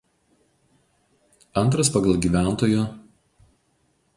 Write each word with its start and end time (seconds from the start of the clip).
Antras 1.63 1.91
pagal 1.95 2.17
gyv. 2.23 2.75